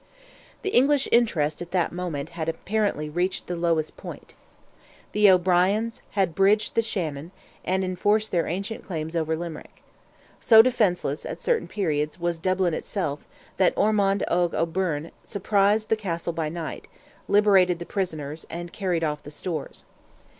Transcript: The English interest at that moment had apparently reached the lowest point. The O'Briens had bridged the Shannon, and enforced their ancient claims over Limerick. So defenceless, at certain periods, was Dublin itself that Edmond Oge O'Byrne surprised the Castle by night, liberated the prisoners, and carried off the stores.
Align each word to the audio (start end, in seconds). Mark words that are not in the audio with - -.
The 0.63 0.71
English 0.71 1.07
interest 1.11 1.61
at 1.61 1.69
that 1.69 1.91
moment 1.91 2.29
had 2.29 2.49
apparently 2.49 3.07
reached 3.07 3.45
the 3.45 3.55
lowest 3.55 3.97
point. 3.97 4.33
The 5.11 5.29
O'Briens 5.29 6.01
had 6.17 6.33
bridged 6.33 6.73
the 6.73 6.81
Shannon, 6.81 7.29
and 7.63 7.83
enforced 7.83 8.31
their 8.31 8.47
ancient 8.47 8.83
claims 8.87 9.15
over 9.15 9.35
Limerick. 9.35 9.83
So 10.39 10.63
defenceless, 10.63 11.23
at 11.23 11.39
certain 11.39 11.67
periods, 11.67 12.19
was 12.19 12.39
Dublin 12.39 12.73
itself 12.73 13.19
that 13.57 13.77
Edmond 13.77 14.23
Oge 14.27 14.55
O'Byrne 14.55 15.11
surprised 15.23 15.89
the 15.89 15.95
Castle 15.95 16.33
by 16.33 16.49
night, 16.49 16.87
liberated 17.27 17.77
the 17.77 17.85
prisoners, 17.85 18.47
and 18.49 18.73
carried 18.73 19.03
off 19.03 19.21
the 19.21 19.29
stores. 19.29 19.85